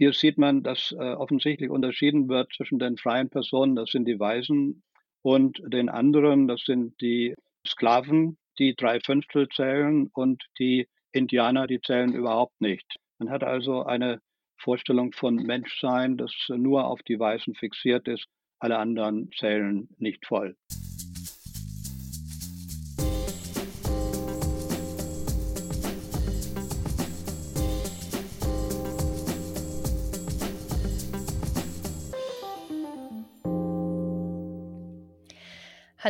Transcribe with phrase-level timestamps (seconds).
[0.00, 4.18] Hier sieht man, dass äh, offensichtlich unterschieden wird zwischen den freien Personen, das sind die
[4.18, 4.82] Weisen,
[5.20, 7.34] und den anderen, das sind die
[7.68, 12.96] Sklaven, die drei Fünftel zählen und die Indianer, die zählen überhaupt nicht.
[13.18, 14.22] Man hat also eine
[14.56, 18.24] Vorstellung von Menschsein, das nur auf die Weißen fixiert ist.
[18.58, 20.56] Alle anderen zählen nicht voll.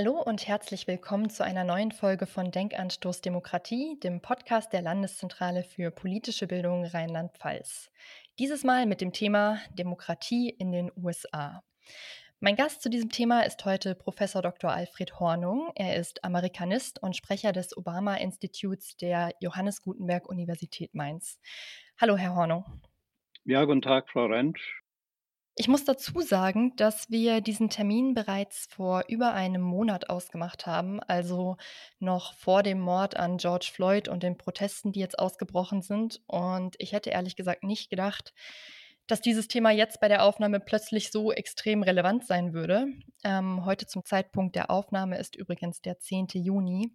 [0.01, 5.63] Hallo und herzlich willkommen zu einer neuen Folge von Denkanstoß Demokratie, dem Podcast der Landeszentrale
[5.63, 7.91] für politische Bildung Rheinland-Pfalz.
[8.39, 11.63] Dieses Mal mit dem Thema Demokratie in den USA.
[12.39, 14.71] Mein Gast zu diesem Thema ist heute Professor Dr.
[14.73, 15.71] Alfred Hornung.
[15.75, 21.39] Er ist Amerikanist und Sprecher des Obama-Instituts der Johannes Gutenberg Universität Mainz.
[22.01, 22.65] Hallo, Herr Hornung.
[23.45, 24.80] Ja, guten Tag, Frau Rentsch.
[25.61, 31.01] Ich muss dazu sagen, dass wir diesen Termin bereits vor über einem Monat ausgemacht haben,
[31.03, 31.59] also
[31.99, 36.23] noch vor dem Mord an George Floyd und den Protesten, die jetzt ausgebrochen sind.
[36.27, 38.33] Und ich hätte ehrlich gesagt nicht gedacht,
[39.07, 42.87] dass dieses Thema jetzt bei der Aufnahme plötzlich so extrem relevant sein würde.
[43.23, 46.29] Ähm, heute zum Zeitpunkt der Aufnahme ist übrigens der 10.
[46.33, 46.91] Juni.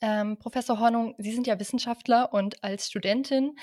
[0.00, 3.56] Ähm, Professor Hornung, Sie sind ja Wissenschaftler und als Studentin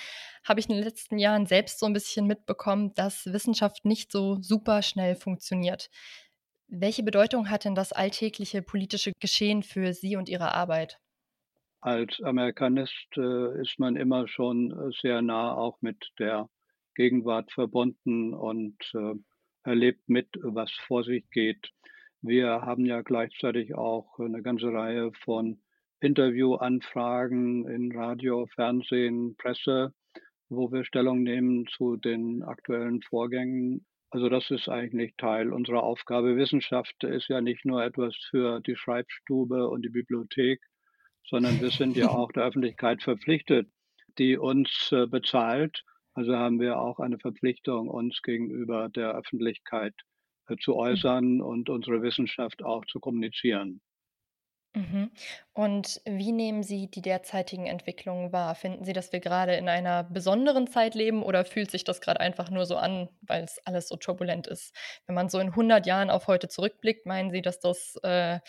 [0.43, 4.41] habe ich in den letzten Jahren selbst so ein bisschen mitbekommen, dass Wissenschaft nicht so
[4.41, 5.89] super schnell funktioniert.
[6.67, 10.99] Welche Bedeutung hat denn das alltägliche politische Geschehen für Sie und Ihre Arbeit?
[11.79, 16.49] Als Amerikanist äh, ist man immer schon äh, sehr nah auch mit der
[16.95, 19.13] Gegenwart verbunden und äh,
[19.63, 21.69] erlebt mit, was vor sich geht.
[22.21, 25.59] Wir haben ja gleichzeitig auch eine ganze Reihe von
[26.01, 29.93] Interviewanfragen in Radio, Fernsehen, Presse,
[30.49, 33.85] wo wir Stellung nehmen zu den aktuellen Vorgängen.
[34.09, 36.37] Also das ist eigentlich Teil unserer Aufgabe.
[36.37, 40.61] Wissenschaft ist ja nicht nur etwas für die Schreibstube und die Bibliothek,
[41.27, 43.67] sondern wir sind ja auch der Öffentlichkeit verpflichtet,
[44.17, 45.83] die uns äh, bezahlt.
[46.13, 49.93] Also haben wir auch eine Verpflichtung, uns gegenüber der Öffentlichkeit
[50.47, 53.81] äh, zu äußern und unsere Wissenschaft auch zu kommunizieren.
[54.75, 55.09] Mhm.
[55.53, 58.55] Und wie nehmen Sie die derzeitigen Entwicklungen wahr?
[58.55, 62.19] Finden Sie, dass wir gerade in einer besonderen Zeit leben oder fühlt sich das gerade
[62.19, 64.75] einfach nur so an, weil es alles so turbulent ist?
[65.07, 68.39] Wenn man so in 100 Jahren auf heute zurückblickt, meinen Sie, dass das äh,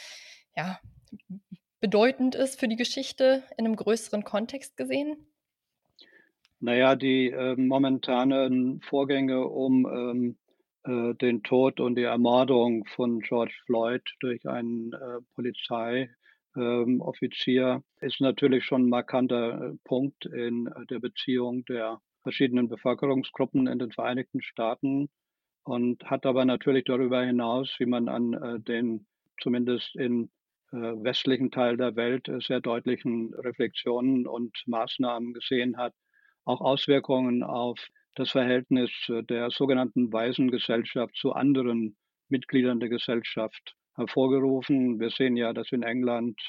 [0.57, 0.81] ja,
[1.81, 5.17] bedeutend ist für die Geschichte in einem größeren Kontext gesehen?
[6.59, 10.39] Naja, die äh, momentanen Vorgänge um ähm,
[10.87, 16.16] äh, den Tod und die Ermordung von George Floyd durch einen äh, Polizeioffizier
[16.57, 17.03] ähm,
[18.01, 23.79] ist natürlich schon ein markanter äh, Punkt in äh, der Beziehung der verschiedenen Bevölkerungsgruppen in
[23.79, 25.09] den Vereinigten Staaten
[25.65, 29.07] und hat aber natürlich darüber hinaus, wie man an äh, den
[29.41, 30.31] zumindest in
[30.73, 35.95] äh, westlichen Teil der Welt sehr deutlichen Reflexionen und Maßnahmen gesehen hat,
[36.45, 37.79] auch Auswirkungen auf
[38.15, 41.97] das Verhältnis äh, der sogenannten Waisengesellschaft zu anderen
[42.29, 45.01] Mitgliedern der Gesellschaft hervorgerufen.
[45.01, 46.41] Wir sehen ja, dass in England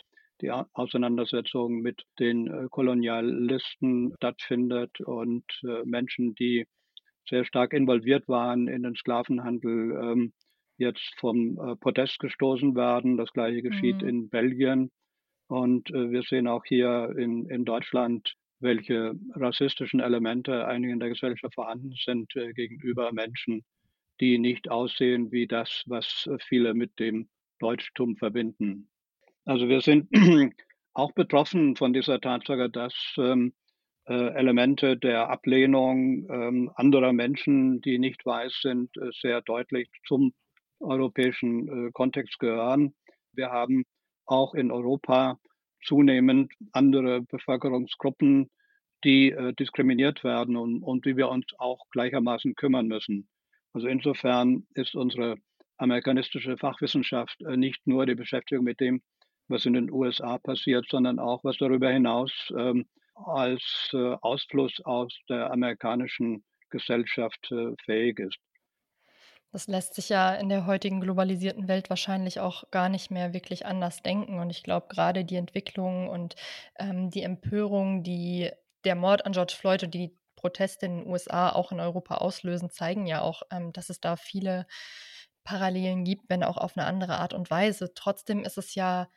[0.41, 6.65] die Auseinandersetzung mit den äh, Kolonialisten stattfindet und äh, Menschen, die
[7.27, 10.33] sehr stark involviert waren in den Sklavenhandel, ähm,
[10.77, 13.17] jetzt vom Protest gestoßen werden.
[13.17, 14.07] Das gleiche geschieht mhm.
[14.07, 14.91] in Belgien.
[15.47, 21.53] Und wir sehen auch hier in, in Deutschland welche rassistischen Elemente eigentlich in der Gesellschaft
[21.55, 23.63] vorhanden sind äh, gegenüber Menschen,
[24.19, 28.89] die nicht aussehen wie das, was äh, viele mit dem Deutschtum verbinden.
[29.45, 30.09] Also wir sind
[30.93, 33.53] auch betroffen von dieser Tatsache, dass ähm,
[34.07, 40.33] äh, Elemente der Ablehnung ähm, anderer Menschen, die nicht weiß sind, äh, sehr deutlich zum
[40.79, 42.93] europäischen äh, Kontext gehören.
[43.33, 43.83] Wir haben
[44.25, 45.39] auch in Europa
[45.83, 48.49] zunehmend andere Bevölkerungsgruppen,
[49.03, 53.27] die äh, diskriminiert werden und, und die wir uns auch gleichermaßen kümmern müssen.
[53.73, 55.37] Also insofern ist unsere
[55.77, 59.01] amerikanistische Fachwissenschaft äh, nicht nur die Beschäftigung mit dem,
[59.47, 65.17] was in den USA passiert, sondern auch, was darüber hinaus ähm, als äh, Ausfluss aus
[65.29, 68.37] der amerikanischen Gesellschaft äh, fähig ist.
[69.53, 73.65] Das lässt sich ja in der heutigen globalisierten Welt wahrscheinlich auch gar nicht mehr wirklich
[73.65, 74.39] anders denken.
[74.39, 76.35] Und ich glaube, gerade die Entwicklung und
[76.77, 78.51] ähm, die Empörung, die
[78.83, 82.69] der Mord an George Floyd und die Proteste in den USA auch in Europa auslösen,
[82.69, 84.67] zeigen ja auch, ähm, dass es da viele
[85.47, 87.93] Parallelen gibt, wenn auch auf eine andere Art und Weise.
[87.93, 89.07] Trotzdem ist es ja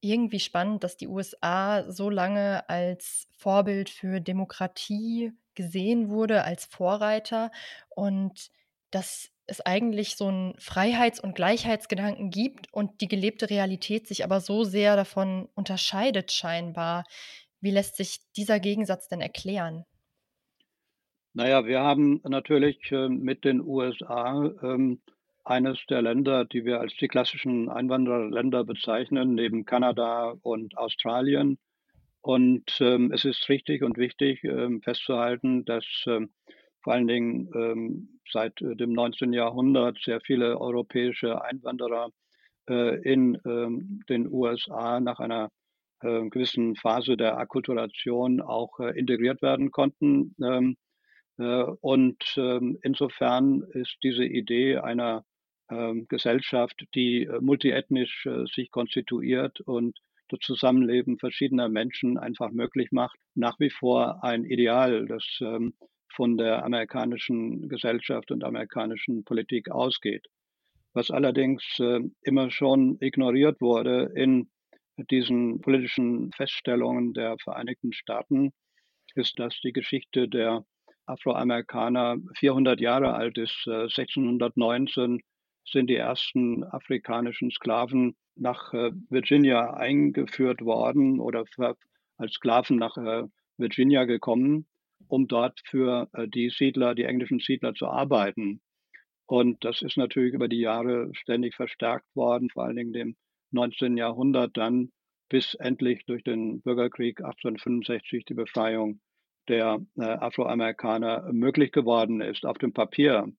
[0.00, 7.50] irgendwie spannend, dass die USA so lange als Vorbild für Demokratie gesehen wurde als Vorreiter
[7.88, 8.50] und
[8.92, 14.40] dass es eigentlich so einen Freiheits und Gleichheitsgedanken gibt und die gelebte Realität sich aber
[14.40, 17.02] so sehr davon unterscheidet scheinbar.
[17.60, 19.84] Wie lässt sich dieser Gegensatz denn erklären?
[21.34, 25.02] Na ja, wir haben natürlich, ähm, mit den USA, ähm,
[25.46, 31.58] eines der Länder, die wir als die klassischen Einwandererländer bezeichnen, neben Kanada und Australien.
[32.22, 36.30] Und, ähm, es ist richtig und wichtig, ähm, festzuhalten, dass, ähm,
[36.82, 39.32] vor allen Dingen, ähm, seit, äh, dem 19.
[39.34, 42.10] Jahrhundert sehr viele europäische Einwanderer,
[42.68, 45.50] äh, in, ähm, den USA nach einer,
[46.02, 50.34] äh, gewissen Phase der Akkulturation auch, äh, integriert werden konnten.
[50.42, 50.76] Ähm,
[51.38, 52.18] äh, und,
[52.82, 55.24] insofern ist diese Idee einer,
[56.08, 59.98] Gesellschaft, die, äh, multiethnisch, äh, sich konstituiert und
[60.28, 65.74] das Zusammenleben verschiedener Menschen einfach möglich macht, nach wie vor ein Ideal, das, ähm,
[66.14, 70.26] von der amerikanischen Gesellschaft und amerikanischen Politik ausgeht.
[70.94, 74.48] Was allerdings, äh, immer schon ignoriert wurde in
[75.10, 78.52] diesen politischen Feststellungen der Vereinigten Staaten,
[79.14, 80.64] ist, dass die Geschichte der
[81.06, 83.66] Afroamerikaner 400 Jahre alt ist.
[83.66, 85.20] 1619
[85.70, 91.44] sind die ersten afrikanischen Sklaven nach äh, Virginia eingeführt worden oder
[92.16, 93.24] als Sklaven nach äh,
[93.56, 94.66] Virginia gekommen,
[95.08, 98.60] um dort für äh, die Siedler, die englischen Siedler zu arbeiten.
[99.26, 103.16] Und das ist natürlich über die Jahre ständig verstärkt worden, vor allen Dingen im
[103.50, 103.96] 19.
[103.96, 104.92] Jahrhundert dann,
[105.28, 109.00] bis endlich durch den Bürgerkrieg 1865 die Befreiung
[109.48, 113.32] der Afroamerikaner möglich geworden ist auf dem Papier.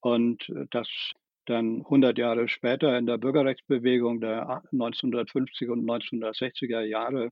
[0.00, 0.88] Und das
[1.46, 7.30] dann 100 Jahre später in der Bürgerrechtsbewegung der 1950er und 1960er Jahre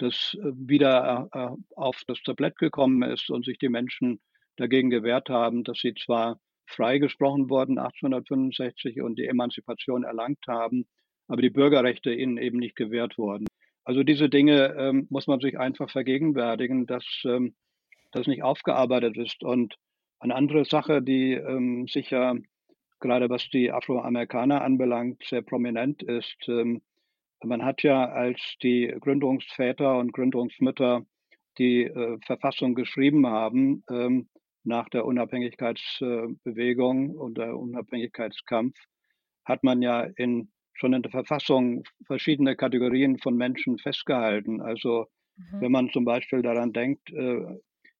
[0.00, 4.20] das äh, wieder äh, äh, auf das Tablett gekommen ist und sich die Menschen
[4.56, 10.86] dagegen gewehrt haben, dass sie zwar freigesprochen wurden 1865 und die Emanzipation erlangt haben,
[11.28, 13.46] aber die Bürgerrechte ihnen eben nicht gewährt wurden.
[13.84, 17.54] Also diese Dinge ähm, muss man sich einfach vergegenwärtigen, dass ähm,
[18.12, 19.42] das nicht aufgearbeitet ist.
[19.42, 19.76] Und
[20.18, 22.36] eine andere Sache, die ähm, sicher
[23.00, 26.36] gerade was die Afroamerikaner anbelangt, sehr prominent ist.
[26.48, 26.82] Ähm,
[27.42, 31.04] man hat ja als die Gründungsväter und Gründungsmütter
[31.58, 34.28] die äh, Verfassung geschrieben haben, ähm,
[34.62, 38.76] nach der Unabhängigkeitsbewegung und der Unabhängigkeitskampf,
[39.44, 44.60] hat man ja in, schon in der Verfassung verschiedene Kategorien von Menschen festgehalten.
[44.60, 45.06] Also
[45.36, 45.60] mhm.
[45.60, 47.40] wenn man zum Beispiel daran denkt, äh,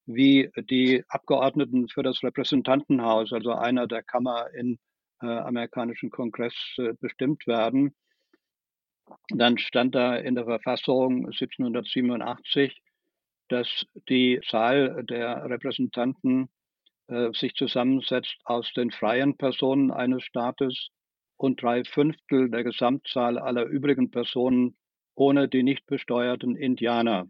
[0.07, 4.79] wie die Abgeordneten für das Repräsentantenhaus, also einer der Kammer in
[5.23, 7.95] äh, amerikanischen Kongress äh, bestimmt werden.
[9.29, 12.81] Dann stand da in der Verfassung 1787,
[13.49, 16.49] dass die Zahl der Repräsentanten
[17.09, 20.91] äh, sich zusammensetzt aus den freien Personen eines Staates
[21.37, 24.77] und drei Fünftel der Gesamtzahl aller übrigen Personen
[25.15, 27.29] ohne die nicht besteuerten Indianer.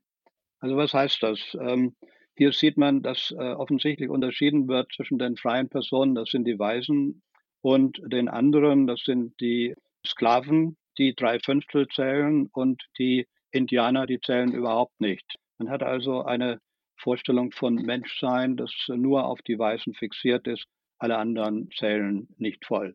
[0.58, 1.56] Also was heißt das?
[1.58, 1.96] Ähm,
[2.36, 6.58] hier sieht man, dass äh, offensichtlich unterschieden wird zwischen den freien Personen, das sind die
[6.58, 7.22] Weißen,
[7.62, 9.74] und den anderen, das sind die
[10.06, 15.36] Sklaven, die drei Fünftel zählen und die Indianer, die zählen überhaupt nicht.
[15.58, 16.60] Man hat also eine
[16.96, 20.64] Vorstellung von Menschsein, das nur auf die Weißen fixiert ist.
[20.98, 22.94] Alle anderen zählen nicht voll.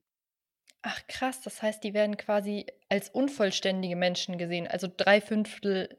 [0.84, 5.98] Ach krass, das heißt, die werden quasi als unvollständige Menschen gesehen, also drei Fünftel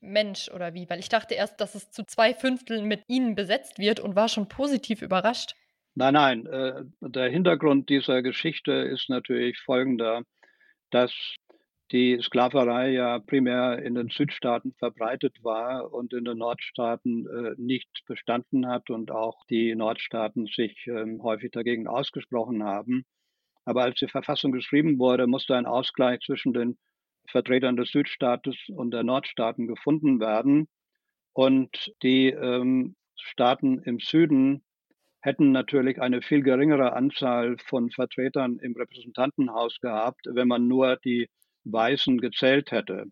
[0.00, 0.88] Mensch oder wie?
[0.88, 4.28] Weil ich dachte erst, dass es zu zwei Fünfteln mit ihnen besetzt wird und war
[4.28, 5.54] schon positiv überrascht.
[5.98, 10.22] Nein, nein, äh, der Hintergrund dieser Geschichte ist natürlich folgender,
[10.90, 11.12] dass
[11.90, 18.04] die Sklaverei ja primär in den Südstaaten verbreitet war und in den Nordstaaten äh, nicht
[18.06, 23.04] bestanden hat und auch die Nordstaaten sich ähm, häufig dagegen ausgesprochen haben.
[23.64, 26.78] Aber als die Verfassung geschrieben wurde, musste ein Ausgleich zwischen den
[27.26, 30.68] Vertretern des Südstaates und der Nordstaaten gefunden werden.
[31.32, 34.62] Und die ähm, Staaten im Süden
[35.20, 41.28] hätten natürlich eine viel geringere Anzahl von Vertretern im Repräsentantenhaus gehabt, wenn man nur die
[41.64, 43.06] Weißen gezählt hätte.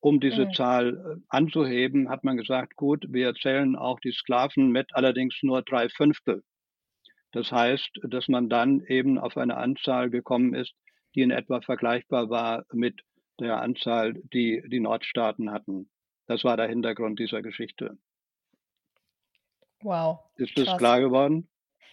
[0.00, 0.52] Um diese mhm.
[0.52, 5.62] Zahl äh, anzuheben, hat man gesagt, gut, wir zählen auch die Sklaven mit, allerdings nur
[5.62, 6.42] drei Fünftel.
[7.32, 10.74] Das heißt, dass man dann eben auf eine Anzahl gekommen ist,
[11.14, 13.00] die in etwa vergleichbar war mit
[13.40, 15.88] der Anzahl, die die Nordstaaten hatten.
[16.26, 17.96] Das war der Hintergrund dieser Geschichte.
[19.82, 20.20] Wow.
[20.36, 21.48] Ist das klar geworden?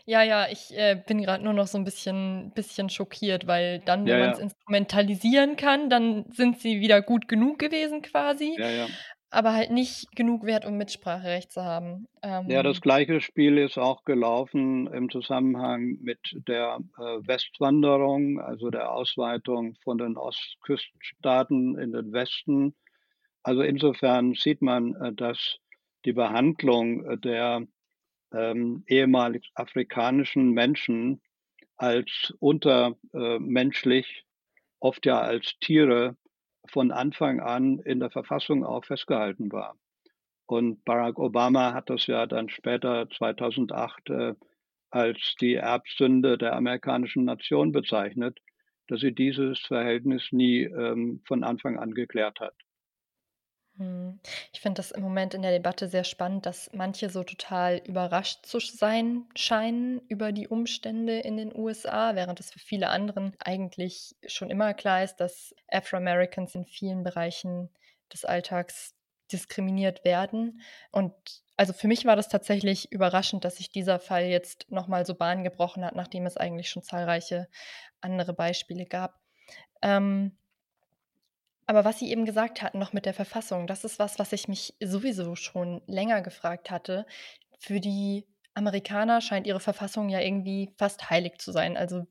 [0.05, 4.07] Ja, ja, ich, äh, bin gerade nur noch so ein bisschen bisschen schockiert, weil dann,
[4.07, 4.43] wenn Ja, man es ja.
[4.45, 8.57] instrumentalisieren kann, dann sind sie wieder gut genug gewesen quasi.
[8.57, 8.89] Ja, ja.
[9.31, 12.07] aber halt nicht genug wert, um Mitspracherecht zu haben.
[12.45, 18.69] Ja, das Ähm gleiche Spiel ist auch gelaufen im Zusammenhang mit der, äh, Westwanderung, also
[18.71, 22.75] der Ausweitung von den Ostküstenstaaten in den Westen.
[23.43, 25.57] Also, insofern sieht man, äh, dass
[26.05, 27.67] die Behandlung, äh, der,
[28.33, 31.21] ähm, ehemalig afrikanischen Menschen
[31.77, 33.39] als unter äh,
[34.79, 36.15] oft ja als Tiere
[36.67, 39.77] von Anfang an in der Verfassung auch festgehalten war.
[40.45, 44.33] Und Barack Obama hat das ja dann später 2008, äh,
[44.89, 48.39] als die Erbsünde der amerikanischen Nation bezeichnet,
[48.87, 52.55] dass sie dieses Verhältnis nie, ähm, von Anfang an geklärt hat.
[53.79, 54.19] Mhm.
[54.53, 58.45] Ich finde das im Moment in der Debatte sehr spannend, dass manche so total überrascht
[58.45, 64.15] zu sein scheinen über die Umstände in den USA, während es für viele anderen eigentlich
[64.27, 67.69] schon immer klar ist, dass Afro-Americans in vielen Bereichen
[68.11, 68.95] des Alltags
[69.31, 70.61] diskriminiert werden.
[70.91, 71.13] Und
[71.55, 75.15] also für mich war das tatsächlich überraschend, dass sich dieser Fall jetzt noch mal so
[75.15, 77.47] Bahn gebrochen hat, nachdem es eigentlich schon zahlreiche
[78.01, 79.21] andere Beispiele gab.
[79.83, 80.38] Ähm
[81.69, 84.47] aber was Sie eben gesagt hatten noch mit der Verfassung, das ist was, was ich
[84.47, 87.05] mich sowieso schon länger gefragt hatte.
[87.59, 92.07] Für die Amerikaner scheint ihre Verfassung ja irgendwie fast heilig zu sein, also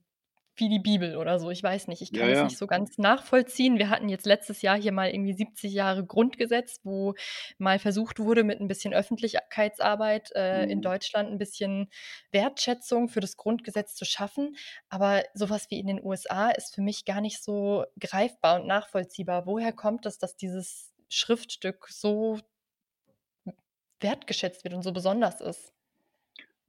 [0.60, 1.50] wie die Bibel oder so.
[1.50, 2.44] Ich weiß nicht, ich Ja, kann es ja.
[2.44, 3.78] nicht so ganz nachvollziehen.
[3.78, 7.14] Wir hatten jetzt letztes Jahr hier mal irgendwie 70 Jahre Grundgesetz, wo
[7.58, 10.82] mal versucht wurde, mit ein bisschen Öffentlichkeitsarbeit, äh, in Mhm.
[10.82, 11.88] Deutschland ein bisschen
[12.32, 14.56] Wertschätzung für das Grundgesetz zu schaffen.
[14.88, 19.46] Aber sowas wie in den USA ist für mich gar nicht so greifbar und nachvollziehbar.
[19.46, 22.38] Woher kommt es, dass dieses Schriftstück so
[24.00, 25.72] wertgeschätzt wird und so besonders ist?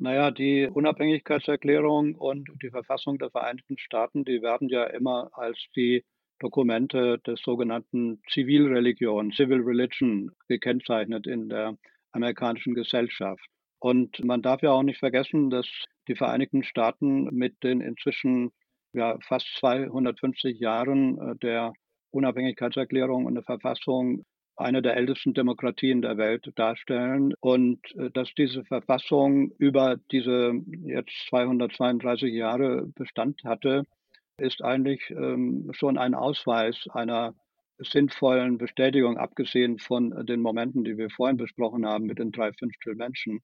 [0.02, 5.60] Na ja, die Unabhängigkeitserklärung und die Verfassung der Vereinigten Staaten, die werden ja immer als
[5.76, 6.06] die
[6.40, 11.76] Dokumente des sogenannten Zivilreligion, Civil Religion, gekennzeichnet in der
[12.14, 13.46] amerikanischen Gesellschaft.
[13.80, 15.68] Und man darf ja auch nicht vergessen, dass
[16.08, 18.52] die Vereinigten Staaten mit den inzwischen,
[18.94, 21.74] ja, fast 250 Jahren, äh, der
[22.12, 24.24] Unabhängigkeitserklärung und der Verfassung
[24.60, 31.28] eine der ältesten Demokratien der Welt darstellen und, äh, dass diese Verfassung über diese jetzt
[31.30, 33.84] 232 Jahre Bestand hatte,
[34.38, 37.34] ist eigentlich, ähm, schon ein Ausweis einer
[37.80, 43.42] sinnvollen Bestätigung, abgesehen von, den Momenten, die wir vorhin besprochen haben mit den 3/5 Menschen.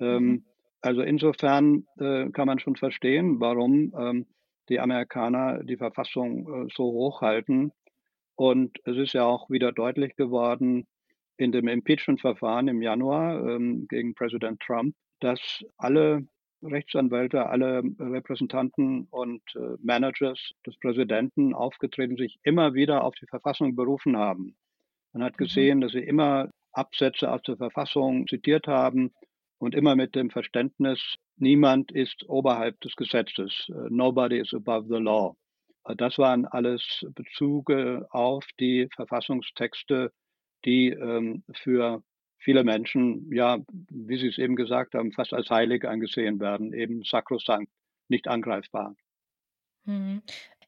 [0.00, 0.06] Mhm.
[0.06, 0.44] Ähm,
[0.82, 4.26] also insofern, äh, kann man schon verstehen, warum, ähm,
[4.68, 7.72] die Amerikaner die Verfassung, äh, so hochhalten.
[8.40, 10.86] Und es ist ja auch wieder deutlich geworden
[11.36, 16.26] in dem Impeachment-Verfahren im Januar, ähm, gegen Präsident Trump, dass alle
[16.62, 23.76] Rechtsanwälte, alle Repräsentanten und, äh, Managers des Präsidenten aufgetreten sich immer wieder auf die Verfassung
[23.76, 24.56] berufen haben.
[25.12, 25.38] Man hat Mhm.
[25.38, 29.12] gesehen, dass sie immer Absätze aus der Verfassung zitiert haben
[29.58, 33.68] und immer mit dem Verständnis: „Niemand ist oberhalb des Gesetzes.
[33.68, 35.49] Äh, nobody is above the law.“ Äh,
[35.96, 40.12] das waren alles Bezüge auf die Verfassungstexte,
[40.64, 42.02] die, ähm, für
[42.38, 43.58] viele Menschen, ja,
[43.90, 47.72] wie Sie es eben gesagt haben, fast als heilig angesehen werden, eben sakrosankt,
[48.08, 48.94] nicht angreifbar.
[49.84, 50.22] Mhm.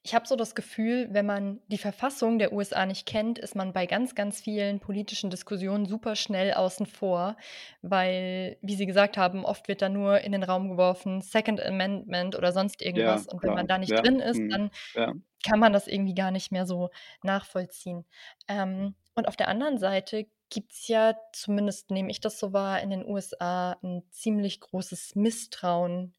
[0.05, 3.71] Ich habe so das Gefühl, wenn man die Verfassung der USA nicht kennt, ist man
[3.71, 7.37] bei ganz, ganz vielen politischen Diskussionen super schnell außen vor,
[7.81, 12.35] weil, wie Sie gesagt haben, oft wird da nur in den Raum geworfen, Second Amendment
[12.35, 13.27] oder sonst Ja, irgendwas.
[13.27, 14.49] Und wenn man da nicht Ja, drin ist, mhm.
[14.49, 15.13] dann Ja.
[15.47, 16.89] kann man das irgendwie gar nicht mehr so
[17.23, 18.05] nachvollziehen.
[18.49, 22.89] Ähm, und auf der anderen Seite gibt's ja, zumindest nehme ich das so wahr, in
[22.91, 26.13] den USA 'n ziemlich großes Misstrauen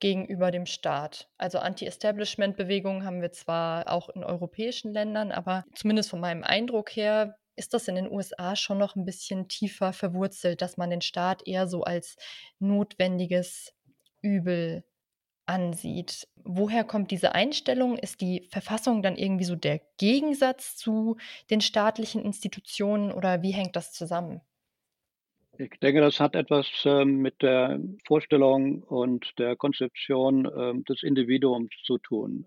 [0.00, 1.28] gegenüber dem Staat.
[1.38, 7.36] Also, Anti-Establishment-Bewegungen haben wir zwar auch in europäischen Ländern, aber zumindest von meinem Eindruck her
[7.56, 11.46] ist das in den USA schon noch 'n bisschen tiefer verwurzelt, dass man den Staat
[11.46, 12.16] eher so als
[12.60, 13.74] notwendiges
[14.22, 14.84] Übel
[15.46, 16.28] ansieht.
[16.44, 17.98] Woher kommt diese Einstellung?
[17.98, 21.16] Ist die Verfassung dann irgendwie so der Gegensatz zu
[21.50, 24.42] den staatlichen Institutionen oder wie hängt das zusammen?
[25.60, 31.74] Ich denke, das hat etwas, ähm, mit der Vorstellung und der Konzeption, ähm, des Individuums
[31.84, 32.46] zu tun.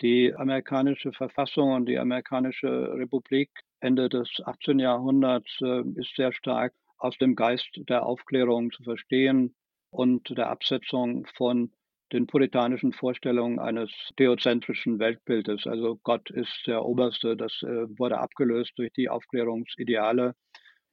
[0.00, 4.80] Die amerikanische Verfassung und die amerikanische Republik Ende des 18.
[4.80, 9.54] Jahrhunderts, äh, ist sehr stark aus dem Geist der Aufklärung zu verstehen
[9.90, 11.70] und der Absetzung von
[12.12, 15.68] den puritanischen Vorstellungen eines theozentrischen Weltbildes.
[15.68, 20.34] Also Gott ist der Oberste, das, äh, wurde abgelöst durch die Aufklärungsideale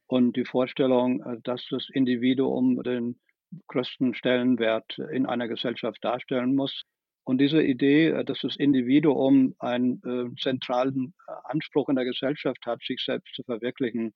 [0.08, 3.20] und die Vorstellung, äh, dass das Individuum den
[3.68, 6.84] größten Stellenwert in einer Gesellschaft darstellen muss.
[7.24, 12.82] Und diese Idee, äh, dass das Individuum einen, äh, zentralen, Anspruch in der Gesellschaft hat,
[12.82, 14.14] sich selbst zu verwirklichen,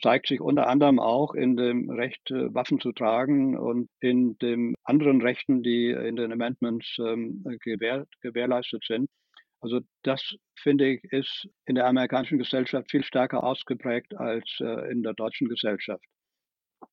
[0.00, 5.20] zeigt sich unter anderem auch in dem Recht, Waffen zu tragen und in den anderen
[5.20, 9.10] Rechten, die in den Amendments ähm, gewähr, gewährleistet sind.
[9.62, 15.04] Also das, finde ich, ist in der amerikanischen Gesellschaft viel stärker ausgeprägt als äh, in
[15.04, 16.04] der deutschen Gesellschaft.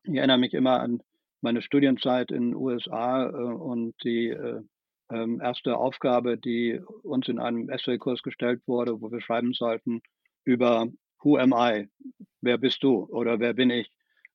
[0.04, 1.02] Ich erinnere mich immer an
[1.42, 4.62] meine Studienzeit in den USA äh, und die äh,
[5.12, 10.02] ähm, erste Aufgabe, die uns in einem Essay-Kurs gestellt wurde, wo wir schreiben sollten
[10.44, 10.88] über
[11.24, 11.90] Who am I?
[12.42, 13.92] Wer bist du oder wer bin ich?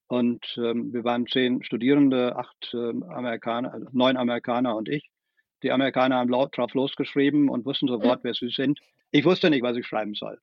[0.09, 5.09] Und ähm, wir waren zehn Studierende, acht ähm, Amerikaner, also neun Amerikaner und ich.
[5.65, 8.81] Die Amerikaner haben laut drauf losgeschrieben und wussten sofort, wer sie sind.
[9.11, 10.39] Ich wusste nicht, was ich schreiben soll.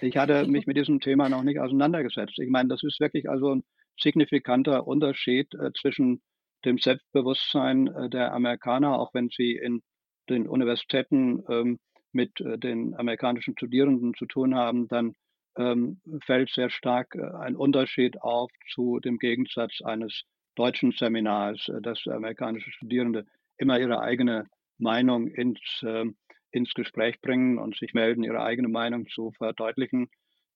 [0.00, 2.38] Ich hatte mich mit diesem Thema noch nicht auseinandergesetzt.
[2.40, 3.64] Ich meine, das ist wirklich also ein
[3.98, 6.20] signifikanter Unterschied äh, zwischen
[6.64, 9.82] dem Selbstbewusstsein äh, der Amerikaner, auch wenn sie in
[10.28, 11.78] den Universitäten ähm,
[12.12, 15.14] mit äh, den amerikanischen Studierenden zu tun haben, dann
[15.56, 20.24] ähm, fällt sehr stark äh, ein Unterschied auf zu dem Gegensatz eines
[20.56, 23.26] deutschen Seminars, äh, dass amerikanische Studierende
[23.58, 24.46] immer ihre eigene
[24.78, 26.04] Meinung ins, äh,
[26.50, 30.08] ins Gespräch bringen und sich melden, ihre eigene Meinung zu verdeutlichen,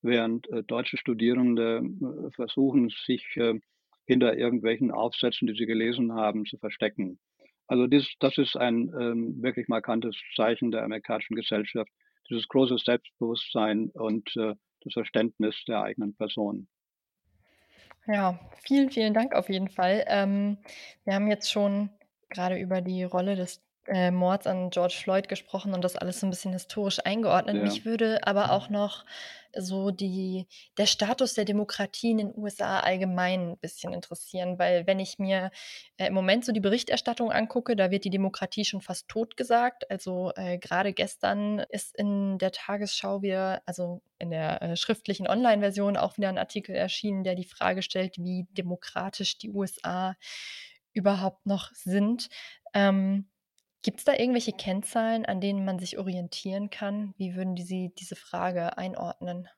[0.03, 3.61] während äh, deutsche Studierende äh, versuchen, sich äh,
[4.07, 7.19] hinter irgendwelchen Aufsätzen, die sie gelesen haben, zu verstecken.
[7.67, 11.91] Also das, das ist ein ähm, wirklich markantes Zeichen der amerikanischen Gesellschaft,
[12.29, 16.67] dieses große Selbstbewusstsein und äh, das Verständnis der eigenen Person.
[18.07, 20.05] Ja, vielen, vielen Dank auf jeden Fall.
[20.09, 20.59] Ähm,
[21.05, 21.91] wir haben jetzt schon
[22.31, 26.27] gerade über die Rolle des äh, Mords an George Floyd gesprochen und das alles so
[26.27, 27.57] ein bisschen historisch eingeordnet.
[27.57, 27.63] Ja.
[27.63, 29.05] Mich würde aber auch noch
[29.57, 30.47] so die
[30.79, 35.51] der Status der Demokratie in den USA allgemein ein bisschen interessieren, weil wenn ich mir,
[35.97, 39.91] äh, im Moment so die Berichterstattung angucke, da wird die Demokratie schon fast totgesagt.
[39.91, 45.97] Also, äh, grade gestern ist in der Tagesschau wieder also, in der, äh, schriftlichen Online-Version
[45.97, 50.15] auch wieder ein Artikel erschienen, der die Frage stellt, wie demokratisch die USA
[50.93, 52.29] überhaupt noch sind.
[52.73, 53.27] Ähm
[53.83, 57.13] Gibt es da irgendwelche Kennzahlen, an denen man sich orientieren kann?
[57.19, 59.49] Wie würden Sie diese Frage einordnen?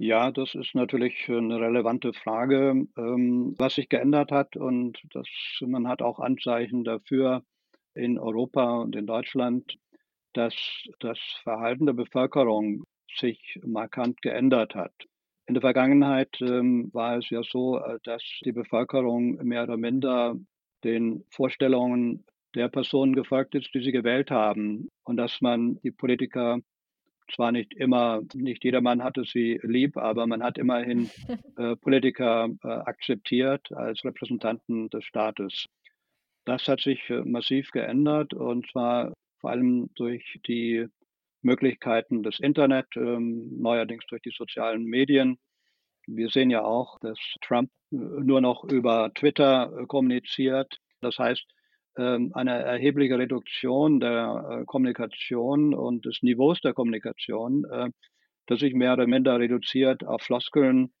[0.00, 5.26] Ja, das ist natürlich eine relevante Frage, ähm, was sich geändert hat und das
[5.60, 7.42] man hat auch Anzeichen dafür
[7.94, 9.76] in Europa und in Deutschland,
[10.34, 10.54] dass
[11.00, 14.92] das Verhalten der Bevölkerung sich markant geändert hat.
[15.46, 20.36] In der Vergangenheit, ähm, war es ja so, äh, dass die Bevölkerung mehr oder minder
[20.84, 26.60] den Vorstellungen der Person gefolgt ist, die sie gewählt haben und dass man die Politiker
[27.34, 31.10] zwar nicht immer, nicht jedermann hatte sie lieb, aber man hat immerhin
[31.56, 35.66] äh, Politiker äh, akzeptiert als Repräsentanten des Staates.
[36.44, 40.86] Das hat sich äh, massiv geändert und zwar vor allem durch die
[41.42, 45.38] Möglichkeiten des Internet, ähm, neuerdings durch die sozialen Medien.
[46.06, 50.78] Wir sehen ja auch, dass Trump äh, nur noch über Twitter äh, kommuniziert.
[51.00, 51.44] Das heißt,
[51.98, 57.90] eine erhebliche Reduktion der äh, Kommunikation und des Niveaus der Kommunikation, äh,
[58.46, 60.92] das sich mehr oder minder reduziert auf Floskeln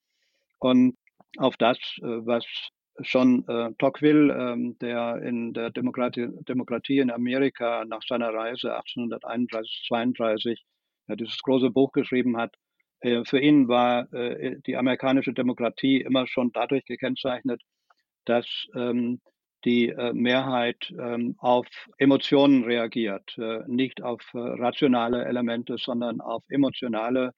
[0.58, 0.96] und
[1.38, 2.44] auf das, äh, was
[3.00, 3.44] schon
[3.78, 10.64] Tocqueville, ähm, der in der Demokratie, Demokratie in Amerika nach seiner Reise 1831, 32
[11.10, 12.56] dieses große Buch geschrieben hat,
[13.22, 14.08] für ihn war
[14.66, 17.62] die amerikanische Demokratie immer schon dadurch gekennzeichnet,
[18.24, 19.20] dass ähm,
[19.64, 21.66] die äh, Mehrheit ähm, auf
[21.98, 27.32] Emotionen reagiert, äh, nicht auf äh, rationale Elemente, sondern auf emotionale.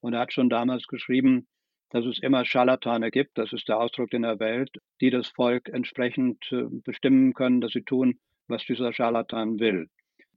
[0.00, 1.46] Und er hat schon damals geschrieben,
[1.90, 5.68] dass es immer Scharlatane gibt, das ist der Ausdruck in der Welt, die das Volk
[5.68, 6.38] entsprechend
[6.84, 9.88] bestimmen können, dass sie tun, was dieser Scharlatan will.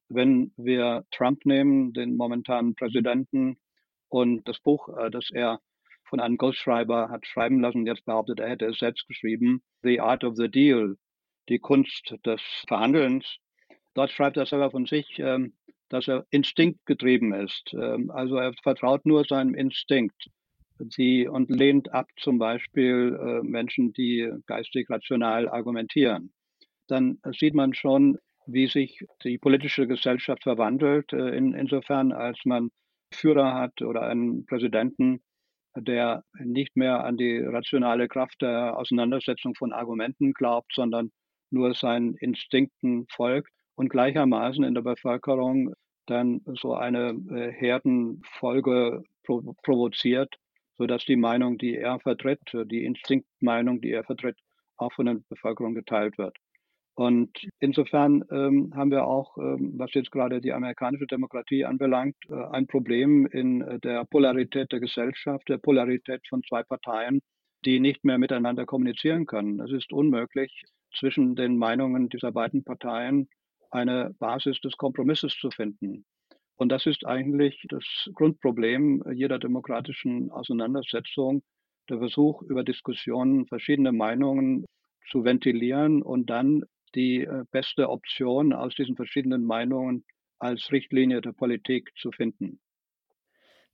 [0.09, 3.57] Wenn wir Trump nehmen, den momentanen Präsidenten,
[4.09, 5.59] und das Buch, das er
[6.05, 10.23] von einem Ghostschreiber hat schreiben lassen, jetzt behauptet, er hätte es selbst geschrieben, The Art
[10.23, 10.97] of the Deal,
[11.49, 13.37] die Kunst des Verhandelns.
[13.93, 15.53] Dort schreibt er selber von sich, ähm,
[15.89, 17.73] dass er instinktgetrieben ist.
[17.73, 20.29] Ähm, also er vertraut nur seinem Instinkt
[20.91, 26.33] sie, und lehnt ab zum Beispiel äh, Menschen, die geistig rational argumentieren.
[26.87, 32.69] Dann sieht man schon, wie sich die politische Gesellschaft verwandelt, äh, in, insofern als man
[33.13, 35.21] Führer hat oder einen Präsidenten,
[35.75, 41.11] der nicht mehr an die rationale Kraft der Auseinandersetzung von Argumenten glaubt, sondern
[41.53, 45.73] nur seinen Instinkten folgt und gleichermaßen in der Bevölkerung
[46.05, 50.35] dann so eine äh, Herdenfolge provo provoziert,
[50.77, 54.37] sodass die Meinung, die er vertritt, die Instinktmeinung, die er vertritt,
[54.77, 56.35] auch von der Bevölkerung geteilt wird.
[56.95, 62.35] Und insofern ähm, haben wir auch, ähm, was jetzt gerade die amerikanische Demokratie anbelangt, äh,
[62.51, 67.21] ein Problem in äh, der Polarität der Gesellschaft, der Polarität von zwei Parteien,
[67.65, 69.59] die nicht mehr miteinander kommunizieren können.
[69.59, 73.27] Es ist unmöglich, zwischen den Meinungen dieser beiden Parteien
[73.71, 76.05] eine Basis des Kompromisses zu finden.
[76.55, 81.43] Und das ist eigentlich das Grundproblem jeder demokratischen Auseinandersetzung,
[81.89, 84.65] der Versuch, über Diskussionen verschiedene Meinungen
[85.09, 86.63] zu ventilieren und dann
[86.95, 90.05] die äh, beste Option aus diesen verschiedenen Meinungen
[90.39, 92.59] als Richtlinie der Politik zu finden.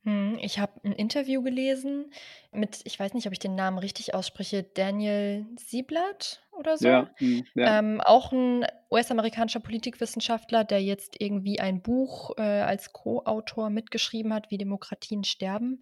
[0.06, 2.12] Hm, ich habe ein Interview gelesen
[2.52, 6.88] mit ich weiß nicht, ob ich den Namen richtig ausspreche, Daniel Sieblatt oder so.
[6.88, 7.80] Ja, mhm, ja.
[7.80, 14.52] Ähm, auch ein US-amerikanischer Politikwissenschaftler, der jetzt irgendwie ein Buch, äh, als Co-Autor mitgeschrieben hat,
[14.52, 15.82] „Wie Demokratien sterben“.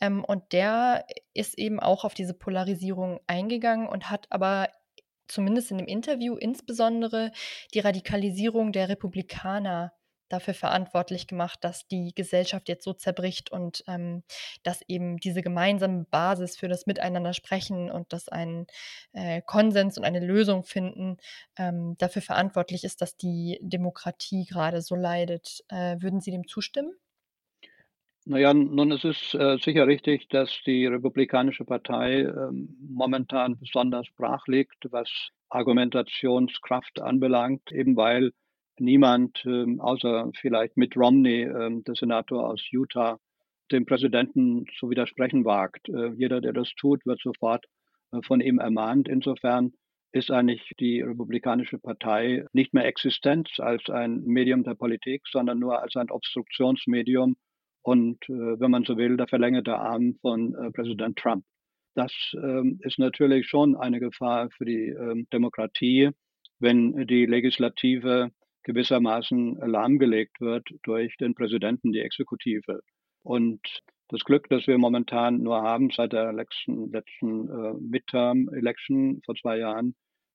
[0.00, 4.68] Ähm, und der ist eben auch auf diese Polarisierung eingegangen und hat aber
[5.28, 7.32] zumindest in dem Interview insbesondere
[7.74, 9.92] die Radikalisierung der Republikaner
[10.28, 14.22] dafür verantwortlich gemacht, dass die Gesellschaft jetzt so zerbricht und ähm,
[14.62, 18.66] dass eben diese gemeinsame Basis für das Miteinander sprechen und das einen
[19.12, 21.16] äh, Konsens und eine Lösung finden
[21.56, 25.64] ähm, dafür verantwortlich ist, dass die Demokratie gerade so leidet.
[25.68, 26.92] Äh, würden Sie dem zustimmen?
[28.24, 34.46] Naja, nun es ist äh, sicher richtig, dass die Republikanische Partei ähm, momentan besonders brach
[34.46, 38.32] liegt, was Argumentationskraft anbelangt, eben weil
[38.80, 43.18] niemand, ähm, außer vielleicht Mitt Romney, ähm, der Senator aus Utah,
[43.70, 45.88] dem Präsidenten zu widersprechen wagt.
[45.88, 47.66] Äh, jeder, der das tut, wird sofort
[48.12, 49.08] äh, von ihm ermahnt.
[49.08, 49.72] Insofern
[50.12, 55.82] ist eigentlich die Republikanische Partei nicht mehr existent als ein Medium der Politik, sondern nur
[55.82, 57.36] als ein Obstruktionsmedium
[57.82, 61.44] und, äh, wenn man so will, der verlängerte Arm von Präsident Trump.
[61.94, 64.94] Das ähm, ist natürlich schon eine Gefahr für die
[65.32, 66.10] Demokratie,
[66.60, 68.30] wenn die Legislative
[68.68, 72.80] gewissermaßen lahmgelegt wird durch den Präsidenten, die Exekutive.
[73.22, 73.60] Und
[74.08, 79.58] das Glück, das wir momentan nur haben seit der letzten, letzten äh, Midterm-Election vor zwei
[79.58, 79.94] Jahren,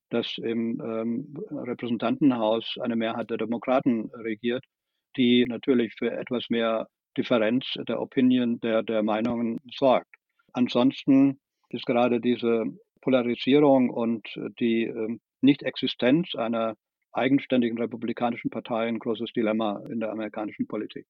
[0.09, 4.65] dass im ähm, Repräsentantenhaus eine Mehrheit der Demokraten regiert,
[5.15, 10.09] die natürlich für etwas mehr Differenz der Opinion, der, der Meinungen sorgt.
[10.53, 12.63] Ansonsten ist gerade diese
[13.01, 14.27] Polarisierung und
[14.59, 16.75] die äh, Nicht-Existenz einer
[17.13, 21.07] eigenständigen republikanischen Partei ein großes Dilemma in der amerikanischen Politik.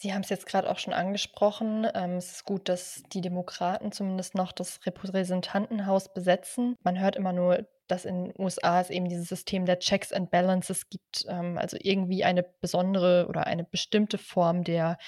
[0.00, 1.84] Sie haben es jetzt gerade auch schon angesprochen.
[1.92, 6.76] Ähm, es ist gut, dass die Demokraten zumindest noch das Repräsentantenhaus besetzen.
[6.84, 10.30] Man hört immer nur, dass in den USA es eben dieses System der Checks and
[10.30, 14.98] Balances gibt, ähm, also irgendwie eine besondere oder eine bestimmte Form der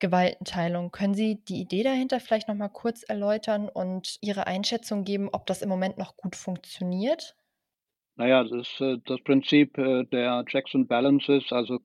[0.00, 0.90] Gewaltenteilung.
[0.90, 5.46] Können Sie die Idee dahinter vielleicht noch mal kurz erläutern und Ihre Einschätzung geben, ob
[5.46, 7.36] das im Moment noch gut funktioniert?
[8.20, 11.78] Naja, das äh, das Prinzip äh, der Checks and Balances, also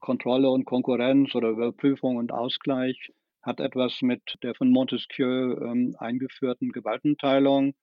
[0.00, 6.72] Kontrolle und Konkurrenz oder Überprüfung und Ausgleich, hat etwas mit der von Montesquieu ähm, eingeführten
[6.72, 7.74] Gewaltenteilung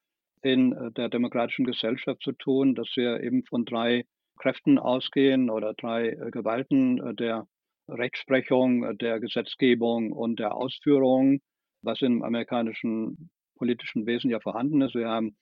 [0.42, 4.04] in äh, der demokratischen Gesellschaft zu tun, dass wir eben von drei
[4.38, 7.48] Kräften ausgehen oder drei Gewalten der
[7.88, 11.40] Rechtsprechung, der Gesetzgebung und der Ausführung,
[11.82, 14.94] was im amerikanischen politischen Wesen ja vorhanden ist.
[14.94, 15.38] Wir haben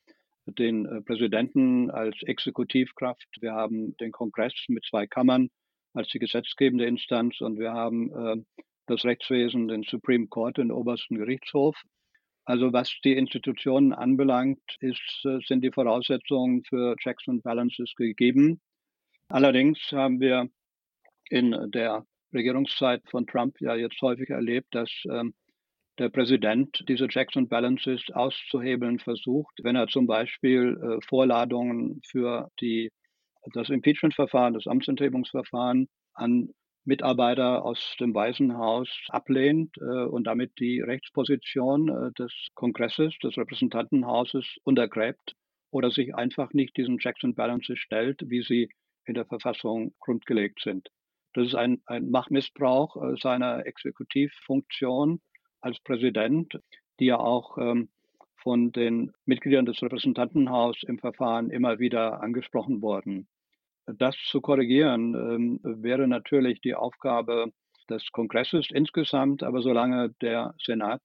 [0.45, 3.27] den äh, Präsidenten als Exekutivkraft.
[3.39, 5.49] Wir haben den Kongress mit zwei Kammern
[5.93, 11.15] als die gesetzgebende Instanz und wir haben äh, das Rechtswesen, den Supreme Court, den obersten
[11.15, 11.75] Gerichtshof.
[12.43, 18.59] Also was die Institutionen anbelangt, ist, äh, sind die Voraussetzungen für Checks and Balances gegeben.
[19.27, 20.49] Allerdings haben wir
[21.29, 25.33] in der Regierungszeit von Trump ja jetzt häufig erlebt, dass ähm,
[26.01, 32.49] der Präsident diese Checks and Balances auszuhebeln versucht, wenn er zum Beispiel äh, Vorladungen für
[32.59, 32.89] die,
[33.53, 36.49] das Impeachment-Verfahren, das Amtsenthebungsverfahren an
[36.85, 43.37] Mitarbeiter aus dem Weißen Haus ablehnt äh, und damit die Rechtsposition äh, des Kongresses, des
[43.37, 45.35] Repräsentantenhauses untergräbt
[45.69, 48.69] oder sich einfach nicht diesen Checks and Balances stellt, wie sie
[49.05, 50.89] in der Verfassung grundgelegt sind.
[51.33, 55.21] Das ist ein, ein Machtmissbrauch seiner Exekutivfunktion
[55.61, 56.59] als Präsident,
[56.99, 57.89] die ja auch ähm,
[58.35, 63.27] von den Mitgliedern des Repräsentantenhauses im Verfahren immer wieder angesprochen worden.
[63.85, 67.51] Das zu korrigieren ähm, wäre natürlich die Aufgabe
[67.89, 71.01] des Kongresses insgesamt, aber solange der Senat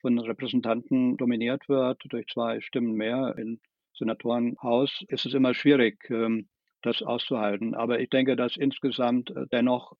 [0.00, 3.60] von Repräsentanten dominiert wird durch zwei Stimmen mehr im
[3.94, 6.48] Senatorenhaus, ist es immer schwierig, ähm,
[6.82, 7.74] das auszuhalten.
[7.74, 9.94] Aber ich denke, dass insgesamt äh, dennoch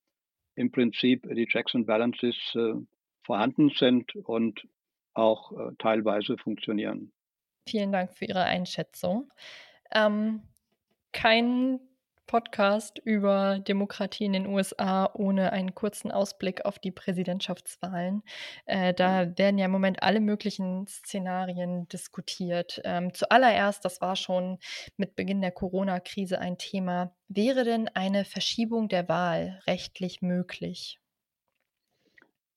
[0.55, 2.75] im Prinzip die Checks and Balances äh,
[3.29, 4.67] vorhanden sind und
[5.13, 7.13] auch äh, teilweise funktionieren.
[7.69, 9.31] Vielen Dank für Ihre Einschätzung.
[9.93, 10.41] Ähm,
[11.13, 11.81] keinen
[12.27, 18.23] Podcast über Demokratie in den USA ohne einen kurzen Ausblick auf die Präsidentschaftswahlen.
[18.65, 22.81] Äh, da werden ja im Moment alle möglichen Szenarien diskutiert.
[22.85, 24.59] Ähm, zuallererst, das war schon
[24.97, 30.99] mit Beginn der Corona-Krise ein Thema, wäre denn eine Verschiebung der Wahl rechtlich möglich?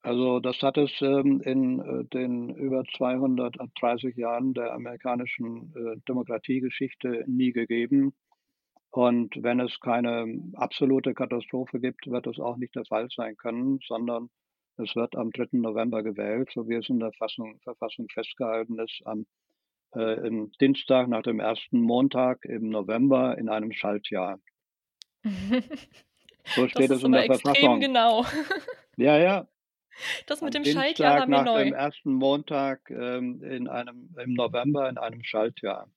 [0.04, 7.24] Also das hat es ähm, in äh, den über 230 Jahren der amerikanischen äh, Demokratiegeschichte
[7.28, 8.14] nie gegeben.
[8.90, 13.80] Und wenn es keine absolute Katastrophe gibt, wird es auch nicht der Fall sein können,
[13.88, 14.30] sondern
[14.78, 15.50] es wird am 3.
[15.52, 19.26] November gewählt, so wie es in der Fassung, Verfassung festgehalten ist, am
[19.96, 24.40] äh, im Dienstag nach dem ersten Montag im November in einem Schaltjahr.
[26.56, 27.80] So steht das es in der Verfassung.
[27.80, 28.26] genau.
[28.98, 29.48] Ja, ja,
[30.26, 31.66] Das mit am dem Schaltjahr war mir nach neu.
[31.66, 35.90] dem ersten Montag ähm, in einem, im November in einem Schaltjahr.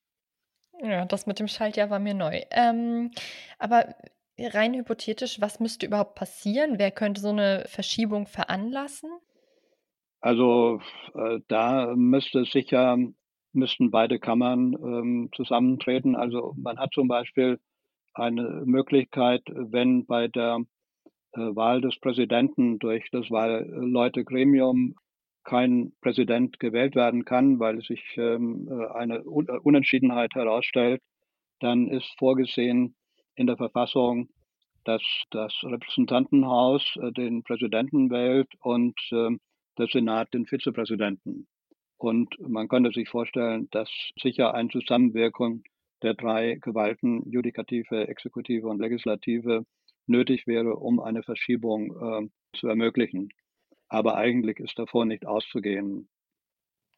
[0.83, 2.43] Ja, das mit dem Schaltjahr war mir neu.
[2.51, 3.11] Ähm,
[3.59, 3.95] aber
[4.39, 6.79] rein hypothetisch, was müsste überhaupt passieren?
[6.79, 9.11] Wer könnte so eine Verschiebung veranlassen?
[10.21, 10.81] Also
[11.15, 12.97] äh, da müsste sicher,
[13.53, 16.17] müssten beide Kammern ähm, zusammentreten.
[16.17, 17.61] Also man hat zum Beispiel
[18.15, 20.61] eine Möglichkeit, wenn bei der
[21.37, 24.95] Wahl des Präsidenten durch das Wahlleutegremium
[25.45, 29.23] kein Präsident gewählt werden kann, weil sich ähm, äh, eine äh,
[29.63, 31.03] Unentschiedenheit herausstellt,
[31.61, 32.97] dann ist vorgesehen
[33.37, 34.29] in der Verfassung,
[34.85, 39.37] dass das Repräsentantenhaus äh, den Präsidenten wählt und äh,
[39.79, 41.47] der Senat den Vizepräsidenten.
[41.99, 45.63] Und man könnte sich vorstellen, dass sicher eine Zusammenwirkung
[46.03, 49.65] der drei Gewalten, Judikative, Exekutive und Legislative,
[50.07, 51.93] nötig wäre, um eine Verschiebung
[52.25, 53.31] äh, zu ermöglichen.
[53.89, 56.09] Aber eigentlich ist davon nicht auszugehen.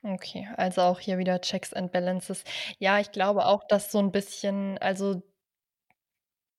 [0.04, 2.44] Okay, also auch hier wieder Checks and Balances.
[2.78, 5.22] Ja, ich glaube auch, dass so ein bisschen also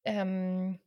[0.06, 0.80] ähm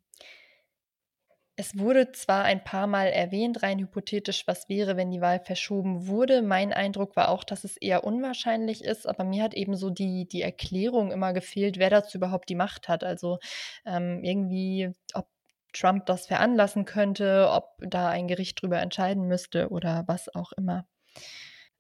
[1.56, 6.06] Es wurde zwar ein paar Mal erwähnt, rein hypothetisch, was wäre, wenn die Wahl verschoben
[6.06, 6.40] wurde.
[6.42, 10.26] Mein Eindruck war auch, dass es eher unwahrscheinlich ist, aber mir hat eben so die
[10.26, 13.04] die Erklärung immer gefehlt, wer dazu überhaupt die Macht hat.
[13.04, 13.38] Also,
[13.84, 15.28] ähm, irgendwie, ob
[15.72, 20.86] Trump das veranlassen könnte, ob da ein Gericht drüber entscheiden müsste oder was auch immer.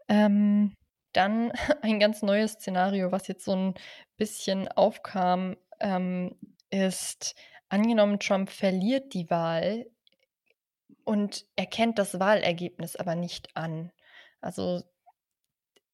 [0.08, 0.76] Ähm,
[1.12, 3.74] dann ein ganz neues Szenario, was jetzt so ein
[4.16, 6.36] bisschen aufkam, ähm,
[6.70, 7.34] ist
[7.70, 9.86] Angenommen, Trump verliert die Wahl
[11.04, 13.92] und erkennt das Wahlergebnis aber nicht an.
[14.40, 14.82] Also,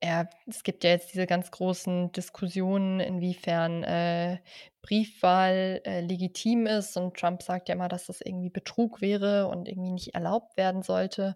[0.00, 4.38] er es gibt ja jetzt diese ganz großen Diskussionen, inwiefern, äh,
[4.82, 9.68] Briefwahl, äh, legitim ist und Trump sagt ja immer, dass das irgendwie Betrug wäre und
[9.68, 11.34] irgendwie nicht erlaubt werden sollte.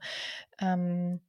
[0.61, 1.21] Ähm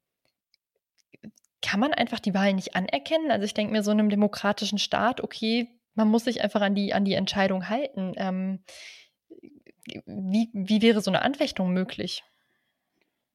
[1.63, 3.31] kann man einfach die Wahl nicht anerkennen?
[3.31, 6.75] Also, ich denke mir so in 'nem demokratischen Staat, okay, man muss sich einfach an
[6.75, 8.13] die an die Entscheidung halten.
[8.17, 8.63] Ähm,
[10.05, 12.23] wie wie wäre so 'ne Anfechtung möglich?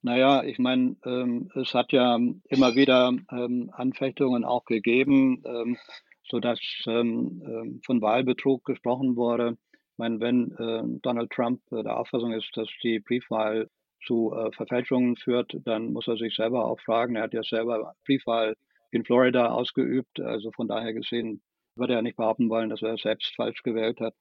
[0.03, 5.77] Na ja, ich meine, ähm, es hat ja immer wieder, ähm, Anfechtungen auch gegeben, ähm,
[6.29, 9.57] sodass, ähm, ähm, von Wahlbetrug gesprochen wurde.
[9.73, 13.69] Ich meine, wenn, ähm, Donald Trump, äh, der Auffassung ist, dass die Briefwahl
[14.05, 17.17] zu, äh, Verfälschungen führt, dann muss er sich selber auch fragen.
[17.17, 18.55] Er hat ja selber Briefwahl
[18.93, 21.43] in Florida ausgeübt, also von daher gesehen
[21.75, 24.15] würde er nicht behaupten wollen, dass er selbst falsch gewählt hat.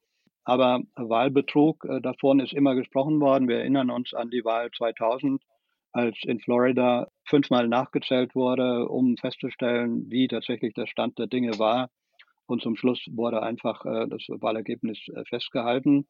[0.44, 3.48] Aber Wahlbetrug, äh, davon ist immer gesprochen worden.
[3.48, 5.42] Wir erinnern uns an die Wahl 2000,
[5.96, 11.88] als in Florida fünfmal nachgezählt wurde, um festzustellen, wie tatsächlich der Stand der Dinge war.
[12.46, 16.06] Und zum Schluss wurde einfach äh, das Wahlergebnis äh, festgehalten.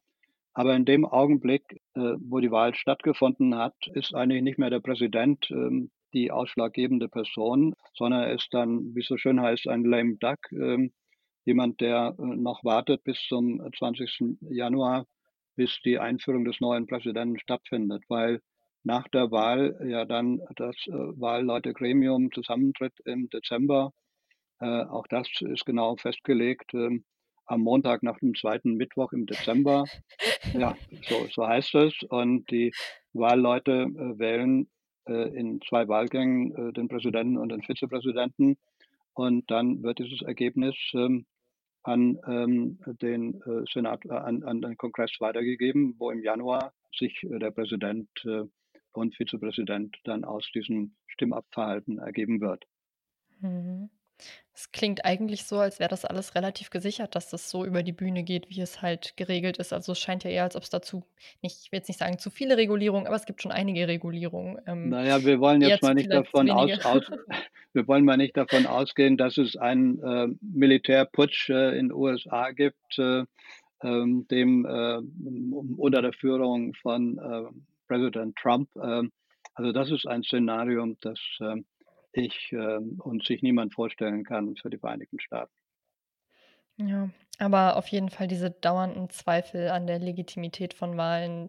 [0.54, 1.62] Aber in dem Augenblick,
[1.94, 7.08] äh, wo die Wahl stattgefunden hat, ist eigentlich nicht mehr der Präsident ähm, die ausschlaggebende
[7.08, 10.92] Person, sondern er ist dann, wie es so schön heißt, ein lame duck, ähm,
[11.44, 14.38] jemand, der äh, noch wartet bis zum 20.
[14.50, 15.06] Januar,
[15.54, 18.40] bis die Einführung des neuen Präsidenten stattfindet, weil
[18.86, 23.92] nach der Wahl ja dann das äh, Wahlleutegremium zusammentritt im Dezember.
[24.60, 27.04] Äh, auch das ist genau festgelegt ähm,
[27.46, 29.84] am Montag nach dem zweiten Mittwoch im Dezember.
[30.52, 31.92] Ja, so, so heißt es.
[32.08, 32.72] Und die
[33.12, 34.68] Wahlleute äh, wählen
[35.08, 38.56] äh, in zwei Wahlgängen äh, den Präsidenten und den Vizepräsidenten.
[39.14, 41.26] Und dann wird dieses Ergebnis ähm,
[41.82, 47.22] an ähm, den äh, Senat, äh, an, an den Kongress weitergegeben, wo im Januar sich
[47.24, 48.44] äh, der Präsident äh,
[48.96, 52.64] und Vizepräsident dann aus diesem Stimmabverhalten ergeben wird.
[53.40, 53.90] Mhm.
[54.54, 57.92] Es klingt eigentlich so, als wäre das alles relativ gesichert, dass das so über die
[57.92, 59.74] Bühne geht, wie es halt geregelt ist.
[59.74, 61.04] Also, es scheint ja eher, als ob es dazu
[61.42, 64.58] nicht ich will jetzt nicht sagen zu viele Regulierungen, aber es gibt schon einige Regulierungen,
[64.66, 67.04] ähm, Naja, wir wollen jetzt mal nicht davon aus, aus
[67.74, 72.98] wir wollen mal nicht davon ausgehen, dass es einen äh, Militärputsch äh, in USA gibt.
[72.98, 73.24] Äh,
[73.82, 75.00] ähm, dem äh,
[75.76, 77.50] unter der Führung von äh,
[77.86, 78.68] Präsident Trump.
[78.76, 79.12] Ähm,
[79.54, 81.62] also das ist ein Szenario, das äh,
[82.12, 85.52] ich äh, und sich niemand vorstellen kann für die Vereinigten Staaten.
[86.76, 91.48] Ja, aber auf jeden Fall diese dauernden Zweifel an der Legitimität von Wahlen.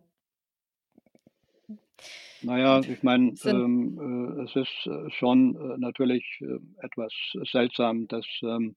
[2.42, 7.12] Naja, ich meine, ähm, äh, es ist äh, schon äh, natürlich äh, etwas
[7.52, 8.76] seltsam, dass ähm,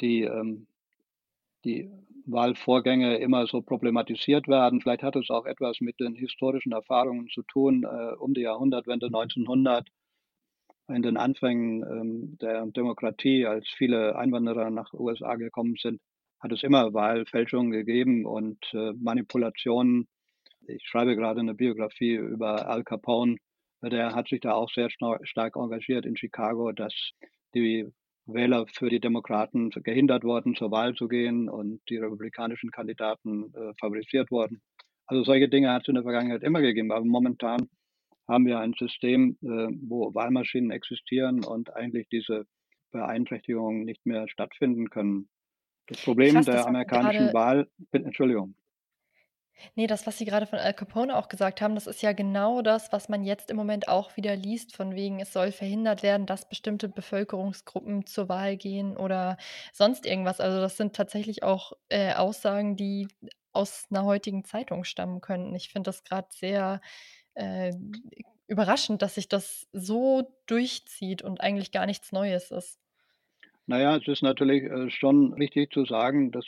[0.00, 0.66] die ähm,
[1.64, 1.90] die
[2.26, 4.80] Wahlvorgänge immer so problematisiert werden.
[4.80, 9.06] Vielleicht hat es auch etwas mit den historischen Erfahrungen zu tun, äh, um die Jahrhundertwende
[9.06, 9.88] 1900
[10.88, 16.00] in den Anfängen ähm, der Demokratie, als viele Einwanderer nach USA gekommen sind,
[16.40, 20.08] hat es immer Wahlfälschungen gegeben und äh, Manipulationen.
[20.66, 23.36] Ich schreibe gerade eine Biografie über Al Capone.
[23.82, 26.94] Der hat sich da auch sehr stark engagiert in Chicago, dass
[27.54, 27.90] die
[28.26, 33.72] Wähler für die Demokraten gehindert worden, zur Wahl zu gehen und die republikanischen Kandidaten äh,
[33.78, 34.62] favorisiert worden.
[35.06, 37.68] Also solche Dinge hat es in der Vergangenheit immer gegeben, aber momentan
[38.26, 42.46] haben wir ein System, äh, wo Wahlmaschinen existieren und eigentlich diese
[42.90, 45.28] Beeinträchtigungen nicht mehr stattfinden können.
[45.86, 48.54] Das Problem der amerikanischen Wahl, Entschuldigung,
[49.74, 52.62] Ne, das, was Sie gerade von Al Capone auch gesagt haben, das ist ja genau
[52.62, 56.26] das, was man jetzt im Moment auch wieder liest, von wegen, es soll verhindert werden,
[56.26, 59.36] dass bestimmte Bevölkerungsgruppen zur Wahl gehen oder
[59.72, 60.40] sonst irgendwas.
[60.40, 63.08] Also, das sind tatsächlich auch, äh, Aussagen, die
[63.52, 65.54] aus einer heutigen Zeitung stammen könnten.
[65.54, 66.80] Ich finde das gerade sehr,
[67.34, 67.72] äh,
[68.46, 72.78] überraschend, dass sich das so durchzieht und eigentlich gar nichts Neues ist.
[73.66, 76.44] naja, es ist natürlich äh, schon richtig zu sagen, dass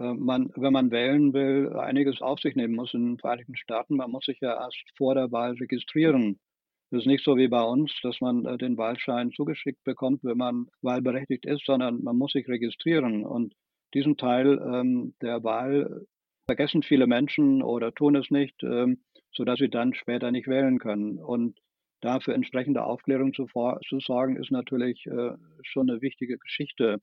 [0.00, 3.96] man, wenn man wählen will, einiges auf sich nehmen muss in den Vereinigten Staaten.
[3.96, 6.38] Man muss sich ja erst vor der Wahl registrieren.
[6.90, 10.38] Das ist nicht so wie bei uns, dass man äh, den Wahlschein zugeschickt bekommt, wenn
[10.38, 13.24] man wahlberechtigt ist, sondern man muss sich registrieren.
[13.24, 13.54] Und
[13.94, 16.06] diesen Teil ähm, der Wahl
[16.46, 18.98] vergessen viele Menschen oder tun es nicht, ähm,
[19.32, 21.18] sodass sie dann später nicht wählen können.
[21.18, 21.60] Und
[22.00, 23.46] dafür entsprechende Aufklärung zu,
[23.88, 27.00] zu sorgen, ist natürlich äh, schon eine wichtige Geschichte.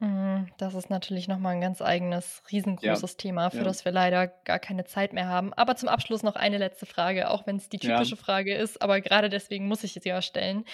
[0.00, 2.42] Mhm, das ist natürlich noch mal 'n ganz eigenes,
[2.80, 5.52] Ja, riesengroßes Thema, für ja, das wir leider gar keine Zeit mehr haben.
[5.54, 8.04] Aber zum Abschluss noch eine letzte Frage, auch wenn es die ja.
[8.04, 10.64] typische Frage ist, aber gerade deswegen muss ich sie ja stellen.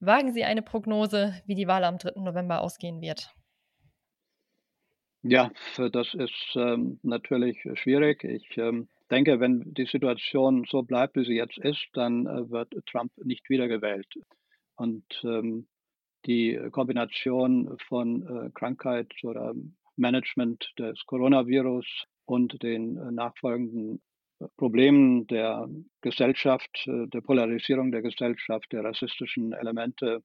[0.00, 2.24] Wagen Sie eine Prognose, wie die Wahl am 3.
[2.24, 3.30] November ausgehen wird?
[5.22, 8.22] Ja, f das ist, ähm, natürlich schwierig.
[8.24, 12.74] Ich, ähm, denke, wenn die Situation so bleibt, wie sie jetzt ist, dann, äh, wird
[12.86, 14.06] Trump nicht wiedergewählt.
[14.76, 15.66] Und, ähm,
[16.26, 19.54] die Kombination von, äh, Krankheit oder
[19.96, 21.86] Management des Coronavirus
[22.26, 24.00] und den, äh, nachfolgenden,
[24.40, 25.68] äh, Problemen der
[26.00, 30.22] Gesellschaft, der Polarisierung der Gesellschaft, der rassistischen Elemente,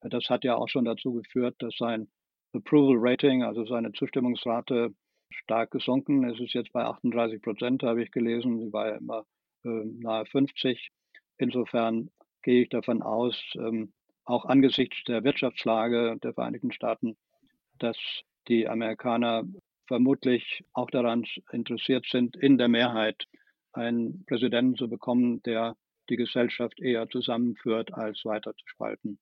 [0.00, 2.08] das hat ja auch schon dazu geführt, dass sein
[2.52, 4.94] Approval Rating, also seine Zustimmungsrate
[5.30, 6.24] stark gesunken.
[6.24, 8.58] Es ist jetzt bei 38 Prozent, habe ich gelesen.
[8.58, 9.24] Sie war ja immer
[9.64, 10.90] äh, nahe 50.
[11.38, 12.10] Insofern
[12.42, 13.92] gehe ich davon aus, ähm,
[14.26, 17.16] auch angesichts der Wirtschaftslage der Vereinigten Staaten,
[17.78, 17.96] dass
[18.48, 19.44] die Amerikaner
[19.86, 23.26] vermutlich auch daran interessiert sind, in der Mehrheit
[23.72, 25.76] einen Präsidenten zu bekommen, der
[26.08, 29.18] die Gesellschaft eher zusammenführt, als weiter zu spalten.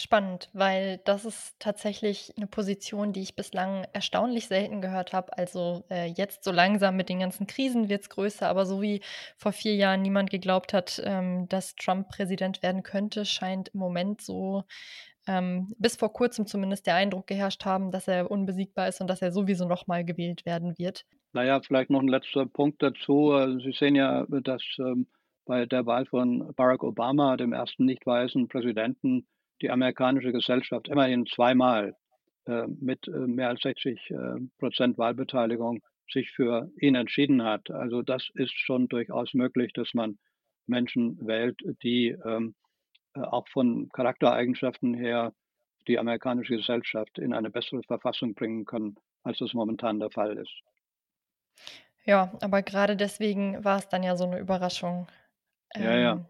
[0.00, 5.36] Spannend, weil das ist tatsächlich eine Position, die ich bislang erstaunlich selten gehört habe.
[5.36, 9.00] Also, äh, jetzt so langsam mit den ganzen Krisen wird es größer, aber so wie
[9.36, 14.20] vor 4 Jahren niemand geglaubt hat, ähm, dass Trump Präsident werden könnte, scheint im Moment
[14.20, 14.62] so,
[15.26, 19.20] ähm, bis vor Kurzem zumindest der Eindruck geherrscht haben, dass er unbesiegbar ist und dass
[19.20, 21.06] er sowieso noch mal gewählt werden wird.
[21.32, 23.32] Naja, vielleicht noch ein letzter Punkt dazu.
[23.32, 25.08] Äh, Sie sehen ja, dass ähm,
[25.44, 29.26] bei der Wahl von Barack Obama, dem ersten nicht weißen Präsidenten,
[29.62, 31.94] die amerikanische Gesellschaft immerhin zweimal
[32.46, 34.16] äh, mit äh, mehr als 60 äh,
[34.58, 37.70] Prozent Wahlbeteiligung sich für ihn entschieden hat.
[37.70, 40.18] Also das ist schon durchaus möglich, dass man
[40.66, 42.54] Menschen wählt, die ähm,
[43.14, 45.32] äh, auch von Charaktereigenschaften her
[45.86, 50.62] die amerikanische Gesellschaft in eine bessere Verfassung bringen können, als das momentan der Fall ist.
[52.04, 55.06] Ja, aber gerade deswegen war es dann ja so eine Überraschung,
[55.74, 56.26] Ja, ja, ähm,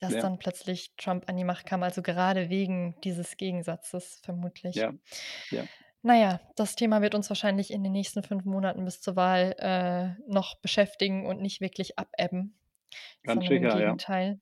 [0.00, 4.74] dass ja, dann plötzlich Trump an die Macht kam, also gerade wegen dieses Gegensatzes vermutlich.
[4.74, 4.92] ja,
[5.50, 5.68] ja,
[6.02, 9.54] Na ja, das Thema wird uns wahrscheinlich in den nächsten 5 Monaten bis zur Wahl,
[9.58, 12.58] äh, noch beschäftigen und nicht wirklich abebben,
[13.22, 14.40] ganz im sicher, ja, Gegenteil.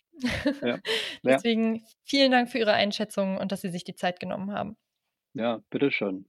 [0.63, 0.81] ja,
[1.23, 4.77] ja, Deswegen vielen Dank für Ihre Einschätzung und dass Sie sich die Zeit genommen haben.
[5.35, 6.27] ja, bitteschön.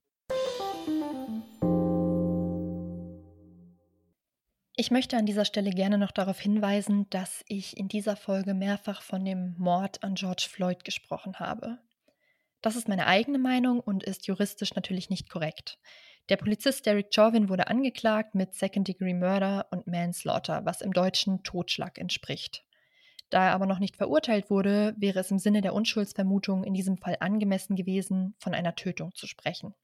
[4.79, 9.01] Ich möchte an dieser Stelle gerne noch darauf hinweisen, dass ich in dieser Folge mehrfach
[9.01, 11.79] von dem Mord an George Floyd gesprochen habe.
[12.61, 15.79] Das ist meine eigene Meinung und ist juristisch natürlich nicht korrekt.
[16.29, 21.97] Der Polizist Derek Chauvin wurde angeklagt mit Second-Degree Murder und Manslaughter, was im Deutschen Totschlag
[21.97, 22.63] entspricht.
[23.29, 26.95] Da er aber noch nicht verurteilt wurde, wäre es im Sinne der Unschuldsvermutung in diesem
[26.95, 29.75] Fall angemessen gewesen, von einer Tötung zu sprechen.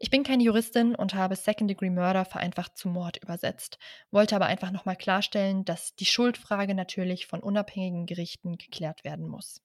[0.00, 3.78] Ich bin keine Juristin und habe Second-Degree Murder vereinfacht zu Mord übersetzt,
[4.12, 9.60] wollte aber einfach nochmal klarstellen, dass die Schuldfrage natürlich von unabhängigen Gerichten geklärt werden muss.